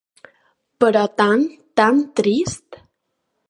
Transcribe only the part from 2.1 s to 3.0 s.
trist.